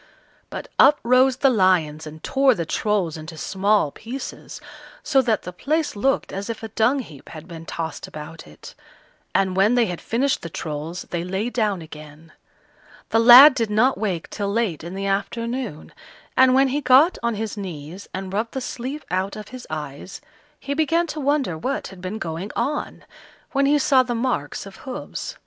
[0.49, 4.59] But up rose the lions and tore the Trolls into small pieces,
[5.03, 8.73] so that the place looked as if a dung heap had been tossed about it;
[9.35, 12.31] and when they had finished the Trolls they lay down again.
[13.09, 15.93] The lad did not wake till late in the afternoon,
[16.35, 20.19] and when he got on his knees and rubbed the sleep out of his eyes,
[20.59, 23.05] he began to wonder what had been going on,
[23.51, 25.37] when he saw the marks of hoofs.